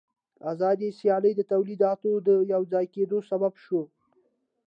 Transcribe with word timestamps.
آزاده 0.51 0.87
سیالي 0.99 1.31
د 1.35 1.41
تولیداتو 1.51 2.11
د 2.27 2.29
یوځای 2.53 2.85
کېدو 2.95 3.17
سبب 3.29 3.53
شوه 3.63 3.83